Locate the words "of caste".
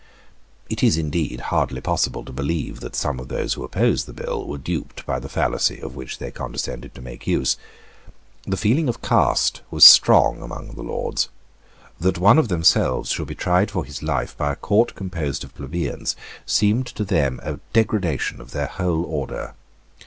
8.89-9.61